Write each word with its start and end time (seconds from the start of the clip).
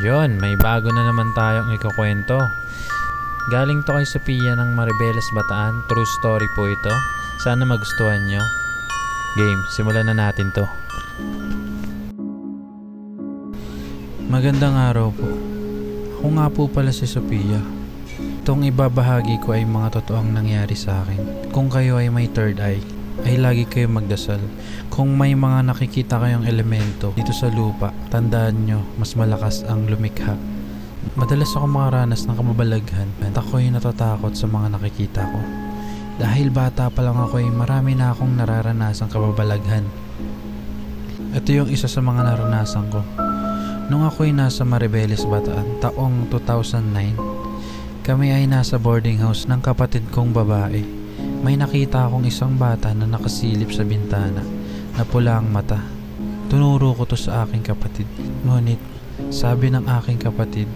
Yon, 0.00 0.40
may 0.40 0.56
bago 0.56 0.88
na 0.88 1.04
naman 1.04 1.28
tayong 1.36 1.76
ikukwento. 1.76 2.40
Galing 3.52 3.84
to 3.84 3.92
kay 3.92 4.08
Sophia 4.08 4.56
ng 4.56 4.72
Maribeles 4.72 5.28
Bataan. 5.36 5.84
True 5.92 6.08
story 6.16 6.48
po 6.56 6.72
ito. 6.72 6.94
Sana 7.44 7.68
magustuhan 7.68 8.24
nyo. 8.24 8.40
Game, 9.36 9.60
simulan 9.68 10.08
na 10.08 10.16
natin 10.16 10.48
to. 10.56 10.64
Magandang 14.32 14.72
araw 14.72 15.12
po. 15.12 15.28
Ako 16.16 16.26
nga 16.32 16.46
po 16.48 16.62
pala 16.72 16.96
si 16.96 17.04
Sophia. 17.04 17.60
Itong 18.40 18.72
ibabahagi 18.72 19.36
ko 19.44 19.52
ay 19.52 19.68
mga 19.68 20.00
totoong 20.00 20.32
nangyari 20.32 20.72
sa 20.72 21.04
akin. 21.04 21.52
Kung 21.52 21.68
kayo 21.68 22.00
ay 22.00 22.08
may 22.08 22.24
third 22.32 22.56
eye, 22.56 22.80
ay 23.24 23.36
lagi 23.36 23.64
kayo 23.68 23.88
magdasal. 23.90 24.40
Kung 24.88 25.14
may 25.14 25.36
mga 25.36 25.66
nakikita 25.68 26.20
kayong 26.20 26.46
elemento 26.48 27.12
dito 27.14 27.32
sa 27.34 27.52
lupa, 27.52 27.92
tandaan 28.08 28.64
nyo, 28.64 28.80
mas 28.96 29.16
malakas 29.16 29.64
ang 29.68 29.86
lumikha. 29.88 30.34
Madalas 31.16 31.56
ako 31.56 31.64
makaranas 31.64 32.28
ng 32.28 32.36
kamabalaghan 32.36 33.08
at 33.24 33.32
ako'y 33.32 33.72
natatakot 33.72 34.36
sa 34.36 34.44
mga 34.44 34.76
nakikita 34.76 35.24
ko. 35.24 35.40
Dahil 36.20 36.52
bata 36.52 36.92
pa 36.92 37.00
lang 37.00 37.16
ako 37.16 37.40
ay 37.40 37.48
marami 37.48 37.96
na 37.96 38.12
akong 38.12 38.36
nararanasang 38.36 39.08
kababalaghan. 39.08 39.88
Ito 41.32 41.48
yung 41.56 41.72
isa 41.72 41.88
sa 41.88 42.04
mga 42.04 42.28
naranasan 42.28 42.92
ko. 42.92 43.00
Nung 43.88 44.04
ako'y 44.04 44.36
nasa 44.36 44.62
Maribeles 44.68 45.24
Bataan, 45.24 45.80
taong 45.80 46.28
2009, 46.28 48.04
kami 48.04 48.36
ay 48.36 48.44
nasa 48.44 48.76
boarding 48.76 49.18
house 49.24 49.48
ng 49.48 49.64
kapatid 49.64 50.04
kong 50.12 50.36
babae. 50.36 50.99
May 51.40 51.56
nakita 51.56 52.04
akong 52.04 52.28
isang 52.28 52.60
bata 52.60 52.92
na 52.92 53.08
nakasilip 53.08 53.72
sa 53.72 53.80
bintana 53.80 54.44
na 54.92 55.02
pula 55.08 55.40
ang 55.40 55.48
mata. 55.48 55.80
Tunuro 56.52 56.92
ko 56.92 57.08
to 57.08 57.16
sa 57.16 57.48
aking 57.48 57.64
kapatid. 57.64 58.04
Ngunit, 58.44 58.76
sabi 59.32 59.72
ng 59.72 59.88
aking 59.88 60.20
kapatid, 60.20 60.68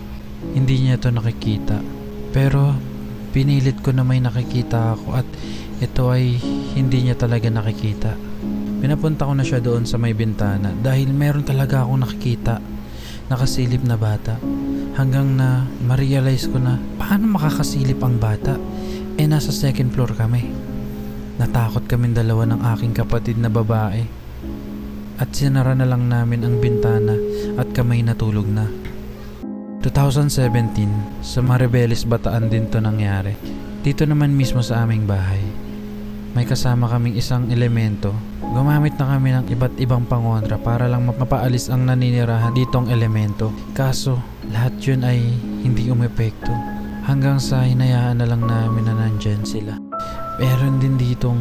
hindi 0.56 0.80
niya 0.80 0.96
to 0.96 1.12
nakikita. 1.12 1.84
Pero, 2.32 2.72
pinilit 3.36 3.84
ko 3.84 3.92
na 3.92 4.08
may 4.08 4.24
nakikita 4.24 4.96
ako 4.96 5.20
at 5.20 5.28
ito 5.84 6.08
ay 6.08 6.40
hindi 6.72 7.04
niya 7.04 7.20
talaga 7.20 7.52
nakikita. 7.52 8.16
Pinapunta 8.80 9.28
ko 9.28 9.36
na 9.36 9.44
siya 9.44 9.60
doon 9.60 9.84
sa 9.84 10.00
may 10.00 10.16
bintana 10.16 10.72
dahil 10.72 11.12
meron 11.12 11.44
talaga 11.44 11.84
akong 11.84 12.08
nakikita. 12.08 12.56
Nakasilip 13.28 13.84
na 13.84 14.00
bata. 14.00 14.40
Hanggang 14.96 15.28
na 15.36 15.68
ma-realize 15.84 16.48
ko 16.48 16.56
na 16.56 16.80
paano 16.96 17.36
makakasilip 17.36 18.00
ang 18.00 18.16
bata? 18.16 18.56
Eh 19.14 19.30
nasa 19.30 19.54
second 19.54 19.94
floor 19.94 20.10
kami. 20.18 20.50
Natakot 21.38 21.86
kami 21.86 22.10
dalawa 22.10 22.50
ng 22.50 22.60
aking 22.74 22.98
kapatid 22.98 23.38
na 23.38 23.46
babae. 23.46 24.02
At 25.22 25.30
sinara 25.30 25.78
na 25.78 25.86
lang 25.86 26.10
namin 26.10 26.42
ang 26.42 26.58
bintana 26.58 27.14
at 27.54 27.70
kamay 27.70 28.02
natulog 28.02 28.50
na. 28.50 28.66
2017, 29.86 31.22
sa 31.22 31.38
Maribeles 31.46 32.02
Bataan 32.02 32.50
din 32.50 32.66
to 32.66 32.82
nangyari. 32.82 33.38
Dito 33.86 34.02
naman 34.02 34.34
mismo 34.34 34.66
sa 34.66 34.82
aming 34.82 35.06
bahay. 35.06 35.44
May 36.34 36.42
kasama 36.50 36.90
kaming 36.90 37.14
isang 37.14 37.46
elemento. 37.54 38.10
Gumamit 38.42 38.98
na 38.98 39.14
kami 39.14 39.30
ng 39.30 39.46
iba't 39.46 39.78
ibang 39.78 40.10
pangontra 40.10 40.58
para 40.58 40.90
lang 40.90 41.06
mapaalis 41.06 41.70
ang 41.70 41.86
naninirahan 41.86 42.50
ditong 42.50 42.90
elemento. 42.90 43.54
Kaso, 43.78 44.18
lahat 44.50 44.74
yun 44.82 45.06
ay 45.06 45.22
hindi 45.62 45.86
umepekto. 45.86 46.73
Hanggang 47.04 47.36
sa 47.36 47.60
hinayaan 47.68 48.16
na 48.16 48.24
lang 48.24 48.48
namin 48.48 48.88
na 48.88 48.96
nandyan 48.96 49.44
sila. 49.44 49.76
Meron 50.40 50.80
din 50.80 50.96
ditong 50.96 51.36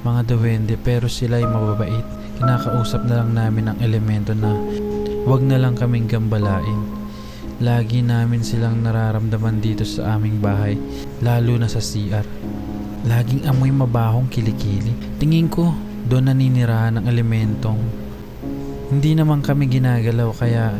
mga 0.00 0.32
duwende 0.32 0.80
pero 0.80 1.12
sila 1.12 1.36
ay 1.36 1.44
mababait. 1.44 2.08
Kinakausap 2.40 3.04
na 3.04 3.20
lang 3.20 3.36
namin 3.36 3.68
ang 3.68 3.78
elemento 3.84 4.32
na 4.32 4.56
wag 5.28 5.44
na 5.44 5.60
lang 5.60 5.76
kaming 5.76 6.08
gambalain. 6.08 6.88
Lagi 7.60 8.00
namin 8.00 8.40
silang 8.40 8.80
nararamdaman 8.80 9.60
dito 9.60 9.84
sa 9.84 10.16
aming 10.16 10.40
bahay, 10.40 10.80
lalo 11.20 11.60
na 11.60 11.68
sa 11.68 11.84
CR. 11.84 12.24
Laging 13.04 13.44
amoy 13.44 13.76
mabahong 13.76 14.32
kilikili. 14.32 15.20
Tingin 15.20 15.52
ko, 15.52 15.76
doon 16.08 16.32
naninirahan 16.32 16.96
ng 16.96 17.04
elementong. 17.04 17.76
Hindi 18.88 19.12
naman 19.12 19.44
kami 19.44 19.68
ginagalaw 19.68 20.32
kaya 20.32 20.72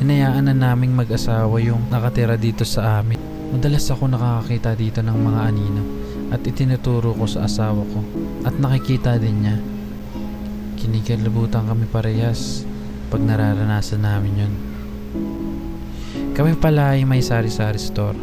hinayaan 0.00 0.48
na 0.48 0.56
naming 0.56 0.96
mag-asawa 0.96 1.60
yung 1.60 1.92
nakatira 1.92 2.40
dito 2.40 2.64
sa 2.64 3.04
amin. 3.04 3.35
Madalas 3.46 3.86
ako 3.94 4.10
nakakakita 4.10 4.74
dito 4.74 4.98
ng 5.06 5.18
mga 5.22 5.40
anino 5.46 5.82
at 6.34 6.42
itinuturo 6.42 7.14
ko 7.14 7.30
sa 7.30 7.46
asawa 7.46 7.86
ko 7.86 8.02
at 8.42 8.58
nakikita 8.58 9.22
din 9.22 9.46
niya. 9.46 9.56
Kinikilabutan 10.74 11.70
kami 11.70 11.86
parehas 11.86 12.66
pag 13.06 13.22
nararanasan 13.22 14.02
namin 14.02 14.34
yun. 14.34 14.54
Kami 16.34 16.58
pala 16.58 16.98
ay 16.98 17.06
may 17.06 17.22
sari-sari 17.22 17.78
store. 17.78 18.18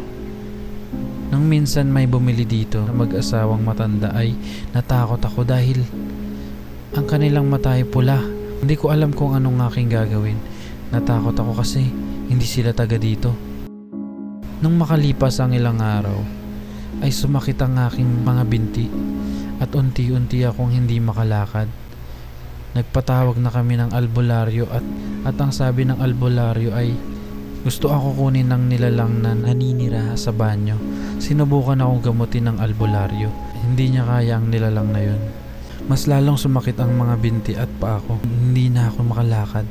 Nung 1.32 1.48
minsan 1.48 1.88
may 1.88 2.04
bumili 2.04 2.44
dito 2.44 2.84
na 2.84 2.92
mag-asawang 2.92 3.64
matanda 3.64 4.12
ay 4.12 4.36
natakot 4.76 5.24
ako 5.24 5.42
dahil 5.42 5.82
ang 6.94 7.08
kanilang 7.08 7.48
mata 7.48 7.74
ay 7.74 7.88
pula. 7.88 8.20
Hindi 8.60 8.76
ko 8.76 8.92
alam 8.92 9.10
kung 9.10 9.32
anong 9.34 9.72
aking 9.72 9.88
gagawin. 9.88 10.38
Natakot 10.92 11.34
ako 11.34 11.58
kasi 11.58 11.90
hindi 12.28 12.44
sila 12.44 12.76
taga 12.76 13.00
dito. 13.00 13.53
Nung 14.62 14.78
makalipas 14.78 15.42
ang 15.42 15.50
ilang 15.50 15.82
araw, 15.82 16.20
ay 17.02 17.10
sumakit 17.10 17.58
ang 17.58 17.74
aking 17.90 18.22
mga 18.22 18.42
binti 18.46 18.86
at 19.58 19.70
unti-unti 19.74 20.46
akong 20.46 20.70
hindi 20.70 21.02
makalakad. 21.02 21.66
Nagpatawag 22.74 23.38
na 23.38 23.50
kami 23.50 23.78
ng 23.78 23.90
albularyo 23.90 24.66
at, 24.70 24.84
at 25.26 25.36
ang 25.38 25.50
sabi 25.50 25.86
ng 25.86 25.98
albularyo 25.98 26.70
ay 26.74 26.94
gusto 27.64 27.88
ako 27.88 28.28
kunin 28.28 28.52
ng 28.52 28.68
nilalang 28.68 29.24
na 29.24 29.32
naninira 29.32 30.12
sa 30.20 30.30
banyo. 30.30 30.76
Sinubukan 31.16 31.80
akong 31.80 32.12
gamutin 32.12 32.52
ng 32.52 32.56
albularyo. 32.60 33.32
Hindi 33.64 33.94
niya 33.94 34.04
kaya 34.04 34.36
ang 34.36 34.52
nilalang 34.52 34.92
na 34.92 35.00
yun. 35.00 35.22
Mas 35.88 36.04
lalong 36.04 36.36
sumakit 36.36 36.76
ang 36.76 36.92
mga 36.92 37.14
binti 37.18 37.52
at 37.56 37.70
pa 37.80 37.98
ako. 37.98 38.20
Hindi 38.20 38.68
na 38.68 38.92
ako 38.92 39.00
makalakad. 39.08 39.66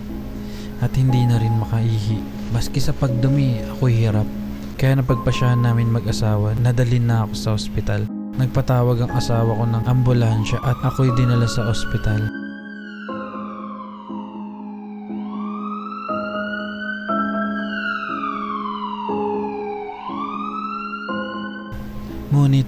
At 0.81 0.91
hindi 0.97 1.22
na 1.29 1.38
rin 1.38 1.53
makaihi. 1.61 2.17
Maski 2.49 2.81
sa 2.81 2.97
pagdumi, 2.97 3.61
ako'y 3.77 3.93
hirap. 3.93 4.42
Kaya 4.83 4.99
napagpasyahan 4.99 5.63
namin 5.63 5.95
mag-asawa, 5.95 6.59
nadalin 6.59 7.07
na 7.07 7.23
ako 7.23 7.33
sa 7.39 7.55
ospital. 7.55 8.03
Nagpatawag 8.35 8.99
ang 8.99 9.16
asawa 9.16 9.55
ko 9.55 9.63
ng 9.63 9.88
ambulansya 9.88 10.59
at 10.59 10.75
ako'y 10.83 11.07
dinala 11.16 11.47
sa 11.47 11.71
ospital. 11.71 12.27
Ngunit, 22.35 22.67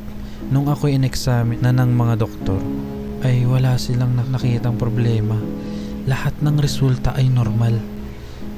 nung 0.56 0.72
ako'y 0.72 0.96
in-examine 0.96 1.60
na 1.60 1.76
ng 1.76 1.92
mga 1.92 2.16
doktor, 2.16 2.64
ay 3.28 3.44
wala 3.44 3.76
silang 3.76 4.16
nakitang 4.16 4.80
problema. 4.80 5.36
Lahat 6.08 6.32
ng 6.40 6.64
resulta 6.64 7.12
ay 7.20 7.28
normal. 7.28 7.76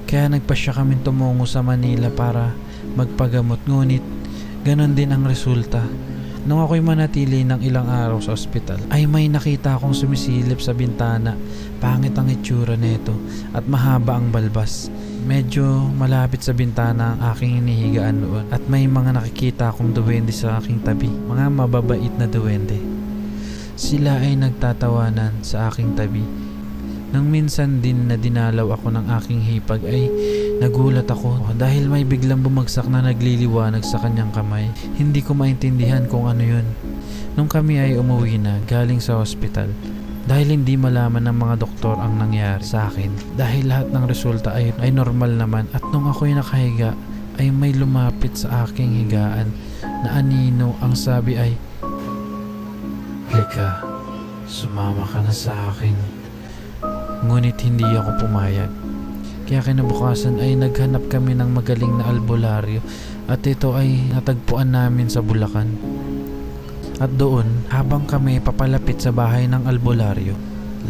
Kaya 0.06 0.30
nagpasya 0.30 0.78
kami 0.78 1.02
tumungo 1.02 1.50
sa 1.50 1.66
Manila 1.66 2.14
para 2.14 2.67
magpagamot. 2.96 3.60
Ngunit, 3.66 4.06
ganon 4.64 4.96
din 4.96 5.12
ang 5.12 5.28
resulta. 5.28 5.84
Nung 6.48 6.64
ako'y 6.64 6.80
manatili 6.80 7.44
ng 7.44 7.60
ilang 7.60 7.92
araw 7.92 8.24
sa 8.24 8.32
ospital, 8.32 8.80
ay 8.88 9.04
may 9.04 9.28
nakita 9.28 9.76
akong 9.76 9.92
sumisilip 9.92 10.64
sa 10.64 10.72
bintana. 10.72 11.36
Pangit 11.84 12.16
ang 12.16 12.32
itsura 12.32 12.80
nito 12.80 13.12
at 13.52 13.68
mahaba 13.68 14.16
ang 14.16 14.32
balbas. 14.32 14.88
Medyo 15.28 15.92
malapit 15.92 16.40
sa 16.40 16.56
bintana 16.56 17.20
ang 17.20 17.36
aking 17.36 17.60
inihigaan 17.60 18.24
noon 18.24 18.46
at 18.48 18.64
may 18.72 18.88
mga 18.88 19.20
nakikita 19.20 19.76
akong 19.76 19.92
duwende 19.92 20.32
sa 20.32 20.56
aking 20.64 20.80
tabi. 20.88 21.12
Mga 21.12 21.52
mababait 21.52 22.16
na 22.16 22.32
duwende. 22.32 22.80
Sila 23.76 24.16
ay 24.16 24.40
nagtatawanan 24.40 25.44
sa 25.44 25.68
aking 25.68 26.00
tabi. 26.00 26.24
Nang 27.12 27.28
minsan 27.28 27.84
din 27.84 28.08
na 28.08 28.16
dinalaw 28.16 28.72
ako 28.72 28.88
ng 28.96 29.06
aking 29.20 29.44
hipag 29.44 29.84
ay 29.84 30.08
nagulat 30.58 31.08
ako 31.10 31.54
dahil 31.58 31.90
may 31.90 32.02
biglang 32.02 32.42
bumagsak 32.42 32.90
na 32.90 33.06
nagliliwanag 33.06 33.86
sa 33.86 34.02
kanyang 34.02 34.34
kamay. 34.34 34.70
Hindi 34.98 35.22
ko 35.22 35.38
maintindihan 35.38 36.10
kung 36.10 36.26
ano 36.26 36.42
yun. 36.42 36.66
Nung 37.38 37.50
kami 37.50 37.78
ay 37.78 37.98
umuwi 37.98 38.42
na 38.42 38.58
galing 38.66 38.98
sa 38.98 39.22
hospital, 39.22 39.70
dahil 40.28 40.60
hindi 40.60 40.76
malaman 40.76 41.24
ng 41.24 41.38
mga 41.40 41.56
doktor 41.64 41.96
ang 41.96 42.20
nangyari 42.20 42.60
sa 42.60 42.92
akin 42.92 43.40
dahil 43.40 43.72
lahat 43.72 43.88
ng 43.96 44.04
resulta 44.12 44.52
ay, 44.52 44.76
ay 44.84 44.92
normal 44.92 45.32
naman 45.32 45.72
at 45.72 45.80
nung 45.96 46.04
ako'y 46.04 46.36
nakahiga 46.36 46.92
ay 47.40 47.48
may 47.48 47.72
lumapit 47.72 48.36
sa 48.36 48.68
aking 48.68 49.08
higaan 49.08 49.56
na 50.04 50.20
anino 50.20 50.76
ang 50.84 51.00
sabi 51.00 51.40
ay 51.40 51.56
Halika, 53.28 53.86
sumama 54.50 55.06
ka 55.06 55.22
na 55.22 55.30
sa 55.30 55.54
akin. 55.70 55.94
Ngunit 57.28 57.60
hindi 57.62 57.86
ako 57.86 58.26
pumayag. 58.26 58.87
Kaya 59.48 59.64
kinabukasan 59.64 60.44
ay 60.44 60.60
naghanap 60.60 61.08
kami 61.08 61.32
ng 61.32 61.56
magaling 61.56 61.96
na 61.96 62.12
albularyo 62.12 62.84
at 63.32 63.40
ito 63.48 63.72
ay 63.80 64.12
natagpuan 64.12 64.76
namin 64.76 65.08
sa 65.08 65.24
Bulacan. 65.24 65.72
At 67.00 67.16
doon, 67.16 67.64
habang 67.72 68.04
kami 68.04 68.44
papalapit 68.44 69.00
sa 69.00 69.16
bahay 69.16 69.48
ng 69.48 69.64
albularyo, 69.64 70.36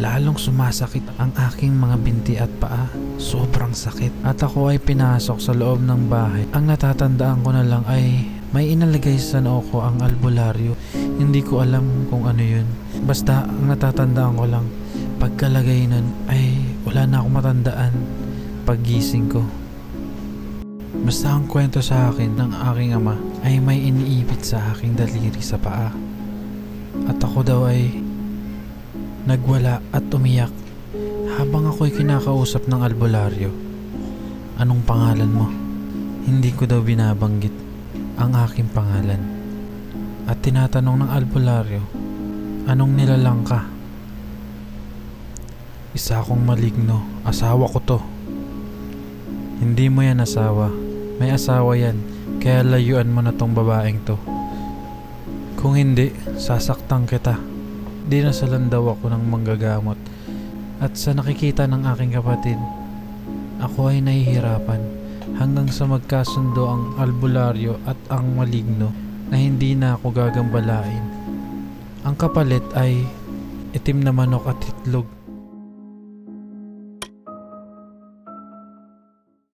lalong 0.02 0.34
sumasakit 0.34 1.06
ang 1.22 1.30
aking 1.38 1.70
mga 1.70 1.96
binti 2.02 2.34
at 2.34 2.50
paa. 2.58 2.90
Sobrang 3.22 3.70
sakit. 3.70 4.26
At 4.26 4.42
ako 4.42 4.74
ay 4.74 4.82
pinasok 4.82 5.38
sa 5.38 5.54
loob 5.54 5.78
ng 5.86 6.10
bahay. 6.10 6.42
Ang 6.50 6.66
natatandaan 6.66 7.46
ko 7.46 7.54
na 7.54 7.62
lang 7.62 7.86
ay 7.86 8.26
may 8.50 8.74
inalagay 8.74 9.22
sa 9.22 9.38
noo 9.38 9.62
ko 9.70 9.86
ang 9.86 10.02
albularyo. 10.02 10.74
Hindi 10.98 11.46
ko 11.46 11.62
alam 11.62 12.10
kung 12.10 12.26
ano 12.26 12.42
yun. 12.42 12.66
Basta 13.06 13.46
ang 13.46 13.70
natatandaan 13.70 14.34
ko 14.34 14.44
lang, 14.50 14.66
pagkalagay 15.22 15.86
nun 15.86 16.10
ay 16.26 16.58
wala 16.82 17.06
na 17.06 17.22
akong 17.22 17.34
matandaan 17.38 17.94
paggising 18.68 19.32
ko. 19.32 19.40
Basta 21.00 21.32
ang 21.32 21.48
kwento 21.48 21.80
sa 21.80 22.12
akin 22.12 22.36
ng 22.36 22.52
aking 22.52 22.92
ama 22.92 23.16
ay 23.40 23.64
may 23.64 23.80
iniipit 23.80 24.44
sa 24.44 24.60
aking 24.76 24.92
daliri 24.92 25.40
sa 25.40 25.56
paa. 25.56 25.88
At 27.08 27.16
ako 27.16 27.40
daw 27.48 27.64
ay 27.64 27.96
nagwala 29.24 29.80
at 29.88 30.04
umiyak 30.12 30.52
habang 31.40 31.64
ako'y 31.72 31.96
kinakausap 31.96 32.68
ng 32.68 32.84
albularyo. 32.84 33.48
Anong 34.60 34.84
pangalan 34.84 35.32
mo? 35.32 35.48
Hindi 36.28 36.52
ko 36.52 36.68
daw 36.68 36.84
binabanggit 36.84 37.56
ang 38.20 38.36
aking 38.36 38.68
pangalan. 38.76 39.22
At 40.28 40.44
tinatanong 40.44 41.08
ng 41.08 41.10
albularyo, 41.16 41.82
anong 42.68 42.92
nilalang 42.92 43.48
ka? 43.48 43.64
Isa 45.96 46.20
akong 46.20 46.44
maligno, 46.44 47.24
asawa 47.24 47.64
ko 47.64 47.80
to. 47.80 48.17
Hindi 49.58 49.90
mo 49.90 50.06
yan 50.06 50.22
asawa. 50.22 50.70
May 51.18 51.34
asawa 51.34 51.74
yan, 51.74 51.98
kaya 52.38 52.62
layuan 52.62 53.10
mo 53.10 53.26
na 53.26 53.34
tong 53.34 53.58
babaeng 53.58 53.98
to. 54.06 54.14
Kung 55.58 55.74
hindi, 55.74 56.14
sasaktan 56.38 57.10
kita. 57.10 57.34
Dinasalan 58.06 58.70
daw 58.70 58.94
ako 58.94 59.10
ng 59.10 59.24
manggagamot. 59.26 59.98
At 60.78 60.94
sa 60.94 61.10
nakikita 61.10 61.66
ng 61.66 61.82
aking 61.90 62.14
kapatid, 62.14 62.54
ako 63.58 63.90
ay 63.90 63.98
nahihirapan 63.98 64.78
hanggang 65.42 65.66
sa 65.74 65.90
magkasundo 65.90 66.62
ang 66.70 66.82
albularyo 67.02 67.82
at 67.82 67.98
ang 68.14 68.38
maligno 68.38 68.94
na 69.26 69.42
hindi 69.42 69.74
na 69.74 69.98
ako 69.98 70.14
gagambalain. 70.14 71.02
Ang 72.06 72.14
kapalit 72.14 72.62
ay 72.78 73.02
itim 73.74 74.06
na 74.06 74.14
manok 74.14 74.54
at 74.54 74.58
itlog 74.62 75.17